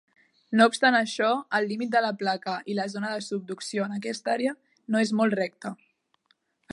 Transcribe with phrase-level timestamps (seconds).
[0.59, 1.27] No obstant això,
[1.59, 4.55] el límit de la placa i la zona de subducció en aquesta àrea
[4.95, 5.77] no és molt recta.